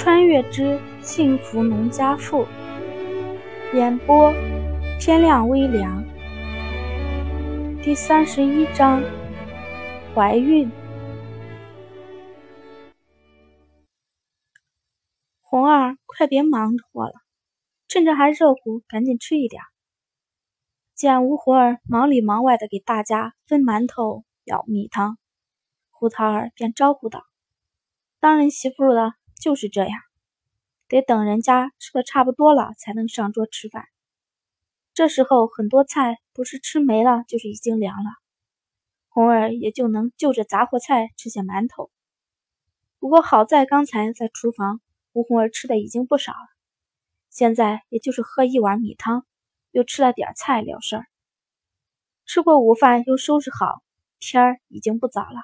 [0.00, 2.46] 穿越之幸福农家妇，
[3.74, 4.32] 演播
[5.00, 6.04] 天亮微凉。
[7.82, 9.02] 第三十一章，
[10.14, 10.70] 怀孕。
[15.40, 17.14] 红儿，快别忙活了，
[17.88, 19.60] 趁着还热乎，赶紧吃一点。
[20.94, 25.18] 见吴红儿忙里忙外的给大家分馒头、舀米汤，
[25.90, 27.24] 胡桃儿便招呼道
[28.20, 30.00] ：“当人媳妇的。”就是这样，
[30.88, 33.86] 得等人家吃的差不多了才能上桌吃饭。
[34.94, 38.10] 这时候很多菜不是吃没了，就是已经凉了，
[39.08, 41.90] 红儿也就能就着杂货菜吃些馒头。
[42.98, 44.80] 不过好在刚才在厨房，
[45.12, 46.48] 吴红儿吃的已经不少了，
[47.30, 49.24] 现在也就是喝一碗米汤，
[49.70, 51.06] 又吃了点菜了事儿。
[52.26, 53.82] 吃过午饭又收拾好，
[54.18, 55.42] 天儿已经不早了，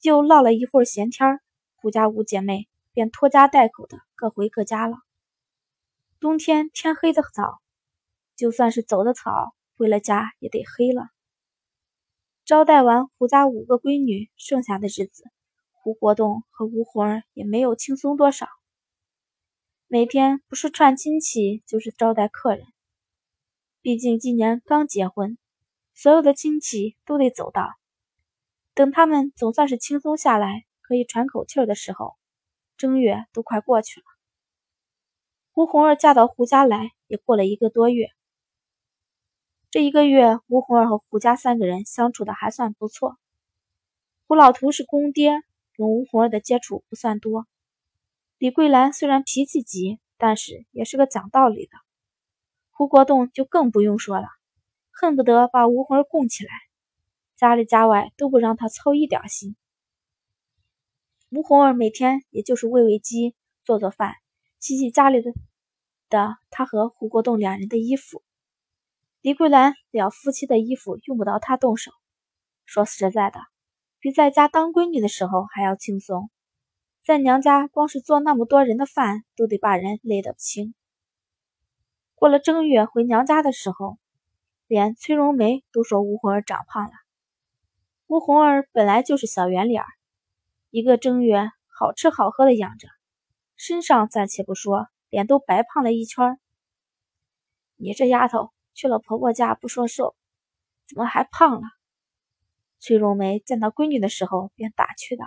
[0.00, 1.40] 又唠了一会儿闲天儿，
[1.74, 2.68] 胡家五姐妹。
[2.96, 4.96] 便拖家带口的各回各家了。
[6.18, 7.60] 冬天天黑的早，
[8.36, 11.10] 就算是走的早，回了家也得黑了。
[12.46, 15.24] 招待完胡家五个闺女，剩下的日子，
[15.72, 18.48] 胡国栋和吴红儿也没有轻松多少。
[19.88, 22.64] 每天不是串亲戚，就是招待客人。
[23.82, 25.36] 毕竟今年刚结婚，
[25.92, 27.74] 所有的亲戚都得走到。
[28.72, 32.16] 等他们总算是轻松下来，可以喘口气儿的时候。
[32.76, 34.04] 正月都快过去了，
[35.52, 38.10] 胡红儿嫁到胡家来也过了一个多月。
[39.70, 43.16] 这一个月，胡红儿和胡家三个人相处的还算不错。
[44.26, 45.42] 胡老图是公爹，
[45.74, 47.46] 跟吴红儿的接触不算多。
[48.38, 51.72] 李桂兰虽然脾气急，但是也是个讲道理的。
[52.70, 54.28] 胡国栋就更不用说了，
[54.90, 56.50] 恨不得把吴红儿供起来，
[57.36, 59.56] 家里家外都不让他操一点心。
[61.36, 64.14] 吴红儿每天也就是喂喂鸡、做做饭、
[64.58, 65.34] 洗洗家里的
[66.08, 68.22] 的他和胡国栋两人的衣服。
[69.20, 71.90] 李桂兰了夫妻的衣服用不着他动手。
[72.64, 73.40] 说实在的，
[73.98, 76.30] 比在家当闺女的时候还要轻松。
[77.04, 80.74] 在娘家，光是做那么多人的饭，都得把人累得不轻。
[82.14, 83.98] 过了正月回娘家的时候，
[84.66, 86.92] 连崔荣梅都说吴红儿长胖了。
[88.06, 89.88] 吴红儿本来就是小圆脸儿。
[90.76, 92.86] 一个正月，好吃好喝的养着，
[93.56, 96.38] 身上暂且不说，脸都白胖了一圈。
[97.76, 100.14] 你这丫头去了婆婆家不说瘦，
[100.86, 101.62] 怎么还胖了？
[102.78, 105.24] 崔荣梅见到闺女的时候便打趣道：“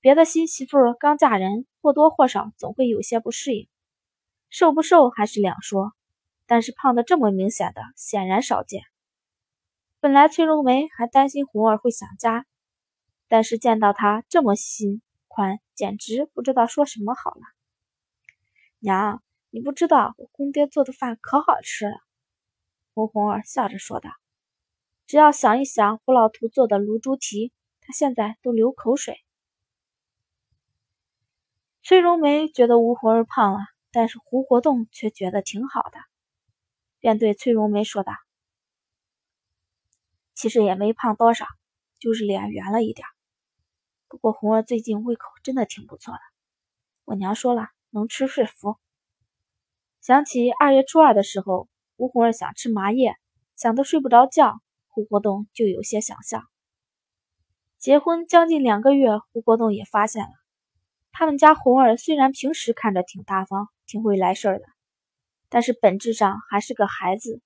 [0.00, 3.68] 别的新媳妇刚嫁人，或多或少总会有些不适应，
[4.48, 5.92] 瘦不瘦还是两说，
[6.46, 8.80] 但是胖的这么明显的，显然少见。
[10.00, 12.46] 本来崔荣梅还担心红儿会想家。”
[13.28, 17.40] 但是见到他这么心宽，简直不知道说什么好了。
[18.78, 21.96] 娘，你不知道我公爹做的饭可好吃了。
[22.94, 24.10] 胡红儿笑着说道
[25.06, 29.22] ：“只要想一想胡老图做的卤猪蹄，他现在都流口水。”
[31.82, 33.58] 崔荣梅觉得吴红儿胖了，
[33.90, 35.98] 但是胡国栋却觉得挺好的，
[37.00, 38.12] 便对崔荣梅说道
[40.34, 41.46] ：“其实也没胖多少，
[41.98, 43.06] 就是脸圆了一点。”
[44.08, 46.20] 不过红儿最近胃口真的挺不错的，
[47.04, 48.76] 我娘说了，能吃是福。
[50.00, 53.16] 想起二月初二的时候，吴红儿想吃麻叶，
[53.56, 56.42] 想得睡不着觉，胡国栋就有些想笑。
[57.78, 60.30] 结婚将近两个月，胡国栋也发现了，
[61.10, 64.66] 他们家红儿虽然平时看着挺大方、挺会来事儿的，
[65.48, 67.40] 但是本质上还是个孩子，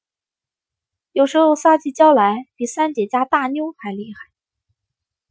[1.13, 4.30] 有时候撒起娇来比三姐家大妞还厉害。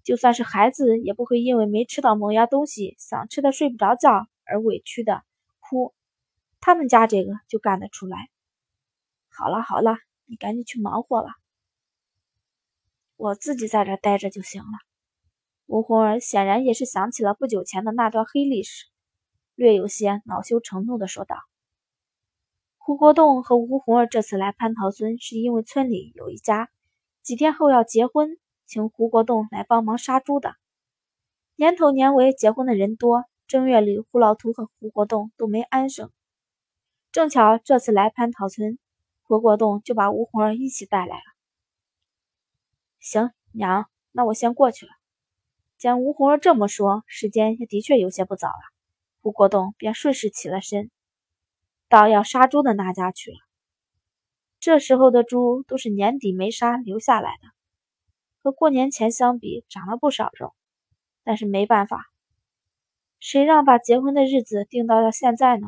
[0.09, 5.22] 就算是孩子，也不会因为没吃到某样东西，想吃的睡不着觉而委屈的
[5.59, 5.94] 哭。
[6.59, 8.18] 他们家这个就干得出来。
[9.30, 11.36] 好了好了，你赶紧去忙活吧，
[13.18, 14.80] 我自己在这待着就行了。
[15.68, 18.88] 吴红儿显然也是想起了不久前的那段黑历史，
[19.54, 21.36] 略有些恼羞成怒的说道
[22.80, 26.72] ：“胡国栋和吴红儿这次来蟠桃村，是因为村里有一家
[27.22, 28.39] 几天后要结婚。”
[28.69, 30.54] 请胡国栋来帮忙杀猪的。
[31.56, 36.12] 年头年尾结婚的人多，正月里胡老图和胡国栋都没安生。
[37.12, 38.77] 正巧这次来蟠桃村，
[39.24, 41.24] 胡国栋就把吴红儿一起带来了。
[43.00, 44.92] 行，娘，那我先过去了。
[45.80, 48.62] 见吴红儿这么说，时间也的确有些不早了，
[49.22, 50.92] 胡国栋便顺势起了身，
[51.88, 53.38] 到要杀猪的那家去了。
[54.60, 57.59] 这时候的猪都是年底没杀留下来的。
[58.41, 60.53] 和过年前相比，长了不少肉，
[61.24, 62.06] 但是没办法，
[63.19, 65.68] 谁让把结婚的日子定到了现在呢？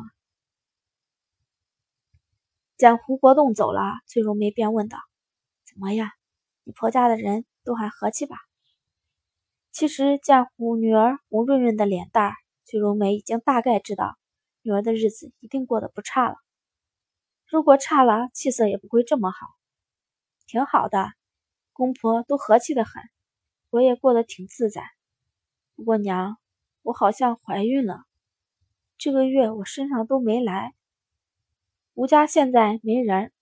[2.76, 4.98] 见胡国栋走了，崔荣梅便问道
[5.64, 6.10] ：“怎么样？
[6.64, 8.36] 你婆家的人都还和气吧？”
[9.70, 12.32] 其实见胡女儿红润润的脸蛋，
[12.64, 14.16] 崔荣梅已经大概知道
[14.62, 16.36] 女儿的日子一定过得不差了。
[17.46, 19.46] 如果差了，气色也不会这么好。
[20.46, 21.12] 挺好的，
[21.72, 23.02] 公婆都和气的很，
[23.70, 24.82] 我也过得挺自在。
[25.74, 26.36] 不过娘，
[26.82, 28.04] 我好像怀孕了，
[28.98, 30.74] 这个月我身上都没来。
[31.94, 33.32] 吴家现在没人，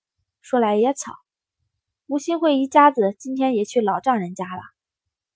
[0.41, 1.13] 说来也巧，
[2.07, 4.63] 吴新慧一家子今天也去老丈人家了，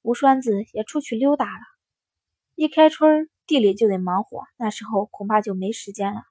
[0.03, 1.63] 吴栓子也出去溜达了。
[2.55, 6.23] 一开春地里就得忙活，那时候恐怕就没时间了。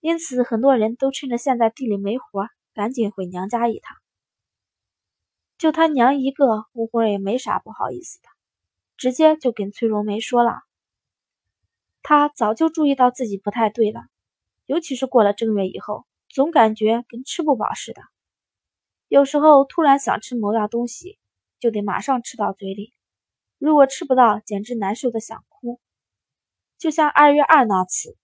[0.00, 3.96] 因此，很多人都趁着现在地里没活，赶紧回娘家一趟。
[5.58, 8.28] 就他娘一个，吴红也没啥不好意思的，
[8.96, 10.60] 直接就跟崔荣梅说了。
[12.02, 14.02] 他早就注意到自己不太对了，
[14.66, 18.02] 尤其是过了正月以后，总感觉跟吃不饱似的。
[19.08, 21.18] 有时候突然想吃某样东西，
[21.58, 22.92] 就得马上吃到嘴里，
[23.58, 25.80] 如果吃不到，简直难受的想哭。
[26.76, 28.16] 就像二月二那次，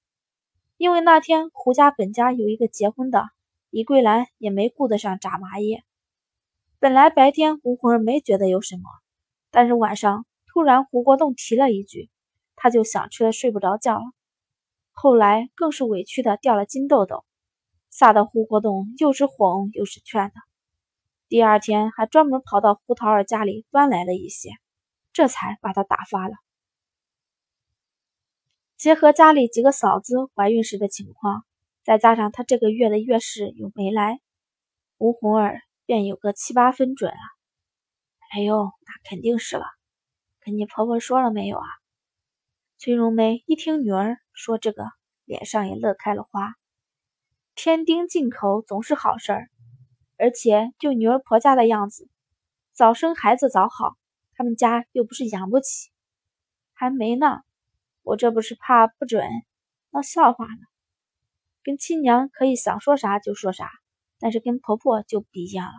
[0.76, 3.30] 因为那天胡家本家有一个结婚的，
[3.70, 5.82] 李桂兰也没顾得上炸麻叶。
[6.82, 8.82] 本来白天胡红儿没觉得有什么，
[9.52, 12.10] 但是晚上突然胡国栋提了一句，
[12.56, 14.02] 他就想吃的睡不着觉了。
[14.90, 17.24] 后来更是委屈的掉了金豆豆，
[17.88, 20.34] 吓得胡国栋又是哄又是劝的。
[21.28, 24.50] 第二天还专门跑到胡桃儿家里端来了一些，
[25.12, 26.34] 这才把他打发了。
[28.76, 31.44] 结合家里几个嫂子怀孕时的情况，
[31.84, 34.18] 再加上他这个月的月事又没来，
[34.98, 35.60] 吴红儿。
[35.92, 37.18] 便有个七八分准了。
[38.30, 39.66] 哎呦，那肯定是了。
[40.40, 41.66] 跟你婆婆说了没有啊？
[42.78, 44.86] 崔荣梅一听女儿说这个，
[45.26, 46.54] 脸上也乐开了花。
[47.54, 49.50] 添丁进口总是好事儿，
[50.16, 52.08] 而且就女儿婆家的样子，
[52.72, 53.98] 早生孩子早好，
[54.34, 55.90] 他们家又不是养不起。
[56.72, 57.42] 还没呢，
[58.00, 59.28] 我这不是怕不准
[59.90, 60.62] 闹笑话呢。
[61.62, 63.68] 跟亲娘可以想说啥就说啥。
[64.22, 65.74] 但是跟婆婆就不一样了，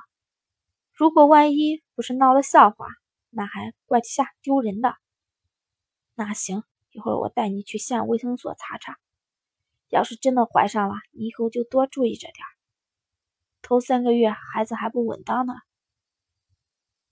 [0.91, 2.87] 如果万一不是闹了笑话，
[3.29, 4.97] 那还怪下丢人的。
[6.13, 8.97] 那行，一会儿我带你去县卫生所查查。
[9.87, 12.45] 要是真的怀上了，你以后就多注意着点
[13.61, 15.53] 头三个月孩子还不稳当呢。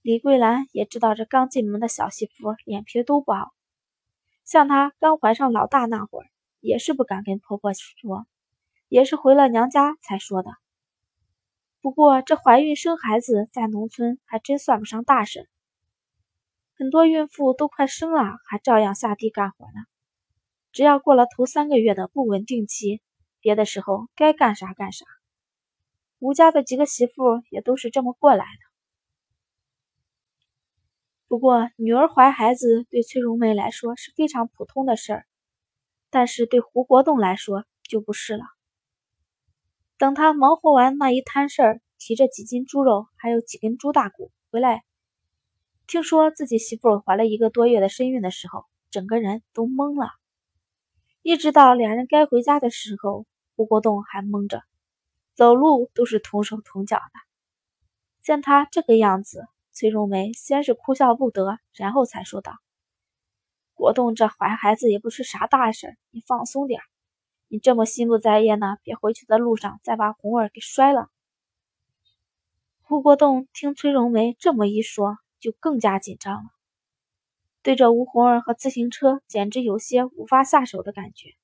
[0.02, 3.54] 李桂兰也知道这刚进门的小媳妇脸皮都不好，
[4.44, 6.26] 像她刚怀上老大那会儿，
[6.60, 8.28] 也是不敢跟婆婆说，
[8.90, 10.52] 也是回了娘家才说的。
[11.82, 15.50] 不过，这怀孕生孩子在农村还真算不上大事。
[16.76, 19.74] 很多孕妇都快生了，还照样下地干活呢。
[20.72, 23.02] 只要过了头三个月的不稳定期，
[23.40, 25.06] 别的时候该干啥干啥。
[26.20, 28.72] 吴家的几个媳妇也都是这么过来的。
[31.28, 35.26] 不过，女儿怀孩子对崔荣梅来说是非常普通的事儿，
[36.12, 38.44] 但是对胡国栋来说就不是了。
[40.02, 44.84] 等他忙活完那一摊事儿，提着几斤猪肉，还有几根猪大骨回来，
[45.86, 50.10] 听说自己媳妇怀了一个多月的身孕的时候，整个人都懵了。
[51.22, 54.64] 一直到两人该回家的时候，胡国栋还懵着，
[55.36, 57.04] 走路都是同手同脚的。
[58.24, 62.54] 见他这个样子，崔荣梅先是哭笑不得，然后才说道
[63.76, 66.82] ：“国栋这怀孩子也不是啥大事，你放松点。”
[67.54, 71.10] 你这么心不在焉呢，别回去的路上再把红儿给摔了。
[72.82, 76.50] 胡国栋听崔荣梅这么一说，就更加紧张了，
[77.62, 81.36] 对着吴红儿和自行车，简直有些无法下手的感觉。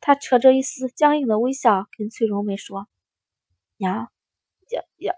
[0.00, 2.86] 他扯着一丝僵硬的微笑，跟崔荣梅说
[3.78, 4.08] ：“娘，
[4.70, 5.14] 要要，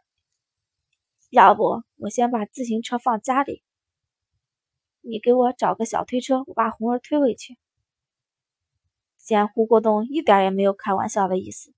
[1.28, 3.62] 要不我先把自行车放家里，
[5.02, 7.58] 你给我找个小推车，我把红儿推回去。”
[9.28, 11.74] 见胡国栋一点也没有开玩笑的意思，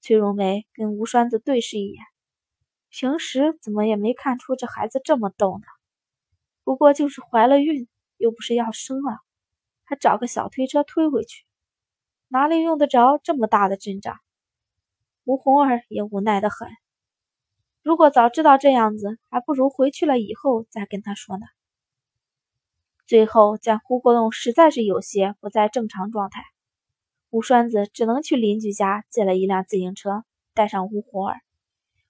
[0.00, 2.02] 崔荣梅跟吴栓子对视一眼，
[2.88, 5.64] 平时怎么也没看出这孩子这么逗呢？
[6.64, 7.86] 不过就是怀了孕，
[8.16, 9.18] 又不是要生了，
[9.84, 11.44] 还找个小推车推回去，
[12.28, 14.16] 哪里用得着这么大的阵仗？
[15.24, 16.66] 吴红儿也无奈的很，
[17.82, 21.44] 如果早知道这样子，还不如回去了以后再跟他说呢。
[23.06, 26.42] 最后见胡国栋实在是有些不在正常状态。
[27.36, 30.24] 吴栓子只能去邻居家借了一辆自行车，
[30.54, 31.42] 带上吴红儿，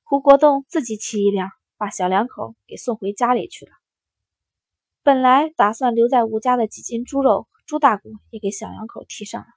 [0.05, 3.73] 胡国栋自己骑一辆，把小两口给送回家里去了。
[5.03, 9.49] 本来打算留在吴家的几斤猪肉朱大姑也给小两口提上了。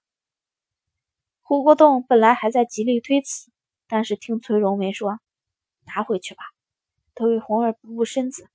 [1.44, 3.52] 胡国栋本来还在极力推辞，
[3.88, 5.20] 但是听崔荣梅说
[5.86, 6.42] ：“拿回去吧，
[7.14, 8.50] 都给红儿补补身子。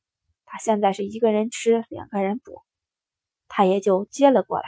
[0.44, 2.62] 他现在是一个人吃，两个人补。”
[3.46, 4.64] 他也就接了过来。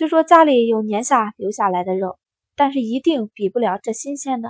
[0.00, 2.18] 虽说家里有年下留下来的肉，
[2.56, 4.48] 但是一定比不了这新鲜的。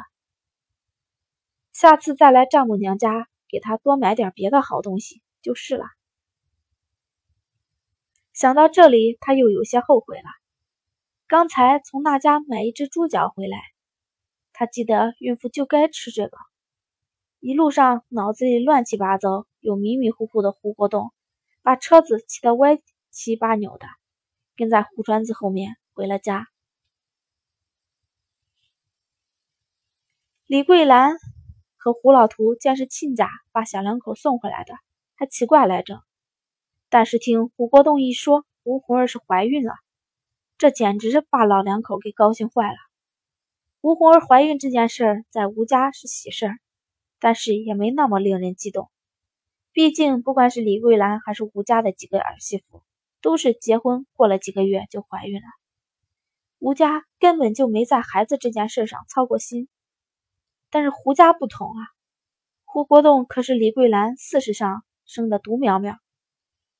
[1.73, 5.87] 下次再来丈母娘家，给他多买点别的好东西就是了。
[8.33, 10.30] 想到这里，他又有些后悔了。
[11.26, 13.59] 刚才从那家买一只猪脚回来，
[14.52, 16.38] 他记得孕妇就该吃这个。
[17.40, 21.12] 一路上脑子里乱七八糟又迷迷糊糊的胡国栋，
[21.61, 22.78] 把车子骑得歪
[23.11, 23.88] 七八扭的，
[24.61, 26.47] 跟在胡川子后面回了家。
[30.45, 31.17] 李桂兰
[31.79, 34.75] 和胡老图见是亲家把小两口送回来的，
[35.14, 36.02] 还奇怪来着。
[36.90, 39.73] 但是听胡国栋一说，吴红儿是怀孕了，
[40.59, 42.76] 这简直是把老两口给高兴坏了。
[43.81, 46.59] 吴红儿怀孕这件事在吴家是喜事儿，
[47.19, 48.90] 但是也没那么令人激动。
[49.73, 52.83] 毕竟不管是李桂兰还是吴家的几个儿媳妇，
[53.21, 55.47] 都是结婚过了几个月就怀孕了。
[56.59, 59.69] 吴家根本就没在孩子这件事上操过心。
[60.71, 61.81] 但是胡家不同啊，
[62.65, 65.99] 胡国栋可是李桂兰四十上生的独苗苗。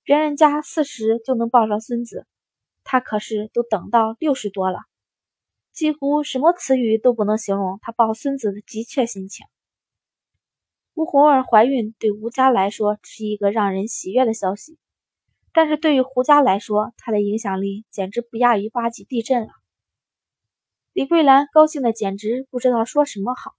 [0.03, 2.27] 别人家四十就能抱上孙子，
[2.85, 4.79] 他可是都等到六十多了，
[5.73, 9.47] 几乎什么词语都不能形容他抱孙子的急切心情。
[10.95, 14.79] 吴红儿怀孕对吴家来说是一个让人喜悦的消息，
[15.53, 19.49] 但是对于胡家来说，他的影响力简直不亚于八级地震了。
[20.93, 23.55] 李桂兰高兴的简直不知道说什么好，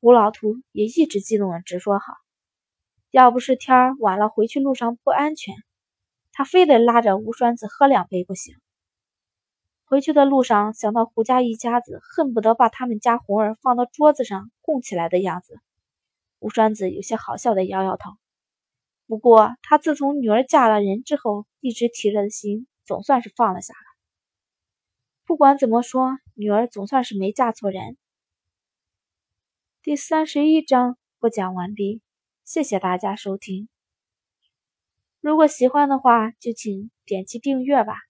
[0.00, 2.14] 吴老图也一直激动的直说好。
[3.10, 5.54] 要不是天晚了，回去路上不安全，
[6.32, 8.54] 他非得拉着吴栓子喝两杯不行。
[9.84, 15.58] 回去的路上，想到胡家一家子恨不得把他们家红儿放到桌子上供起来的样子，
[16.38, 18.10] 吴栓子有些好笑的摇摇头。
[19.08, 23.80] 不过他自从女儿嫁了人之后，一直提着的心总算是放了下来。
[25.24, 27.96] 不管怎么说，女儿总算是没嫁错人。
[29.82, 32.02] 第三十一章播讲完毕。
[32.44, 33.68] 谢谢大家收听，
[35.20, 38.07] 如果喜欢的话，就请点击订阅吧。